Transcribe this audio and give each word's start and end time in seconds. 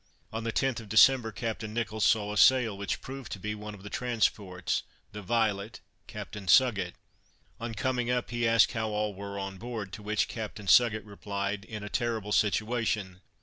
On 0.33 0.43
the 0.43 0.51
10th 0.51 0.79
of 0.79 0.89
December, 0.89 1.31
Captain 1.31 1.75
Nicholls 1.75 2.05
saw 2.05 2.33
a 2.33 2.37
sail, 2.37 2.75
which 2.75 3.01
proved 3.01 3.31
to 3.33 3.39
be 3.39 3.53
one 3.53 3.75
of 3.75 3.83
the 3.83 3.89
transports, 3.91 4.81
the 5.11 5.21
Violet, 5.21 5.79
Captain 6.07 6.47
Sugget. 6.47 6.95
On 7.59 7.75
coming 7.75 8.09
up 8.09 8.31
he 8.31 8.47
asked 8.47 8.71
how 8.71 8.89
all 8.89 9.13
were 9.13 9.37
on 9.37 9.59
board, 9.59 9.93
to 9.93 10.01
which 10.01 10.27
Captain 10.27 10.65
Sugget 10.65 11.05
replied, 11.05 11.63
"In 11.65 11.83
a 11.83 11.87
terrible 11.89 12.31
situation. 12.31 13.21